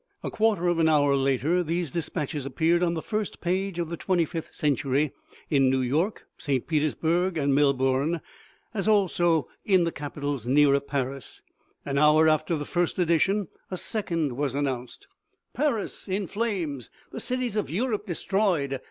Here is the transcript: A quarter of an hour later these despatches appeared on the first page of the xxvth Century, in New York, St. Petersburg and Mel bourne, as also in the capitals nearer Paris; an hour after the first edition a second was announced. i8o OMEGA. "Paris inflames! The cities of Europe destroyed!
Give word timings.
A 0.23 0.31
quarter 0.31 0.67
of 0.67 0.79
an 0.79 0.89
hour 0.89 1.15
later 1.15 1.61
these 1.61 1.91
despatches 1.91 2.43
appeared 2.43 2.81
on 2.81 2.95
the 2.95 3.03
first 3.03 3.39
page 3.39 3.77
of 3.77 3.89
the 3.91 3.97
xxvth 3.97 4.51
Century, 4.51 5.11
in 5.51 5.69
New 5.69 5.81
York, 5.81 6.25
St. 6.39 6.65
Petersburg 6.65 7.37
and 7.37 7.53
Mel 7.53 7.71
bourne, 7.71 8.19
as 8.73 8.87
also 8.87 9.47
in 9.63 9.83
the 9.83 9.91
capitals 9.91 10.47
nearer 10.47 10.79
Paris; 10.79 11.43
an 11.85 11.99
hour 11.99 12.27
after 12.27 12.55
the 12.55 12.65
first 12.65 12.97
edition 12.97 13.47
a 13.69 13.77
second 13.77 14.31
was 14.31 14.55
announced. 14.55 15.05
i8o 15.05 15.07
OMEGA. 15.07 15.53
"Paris 15.69 16.07
inflames! 16.07 16.89
The 17.11 17.19
cities 17.19 17.55
of 17.55 17.69
Europe 17.69 18.07
destroyed! 18.07 18.79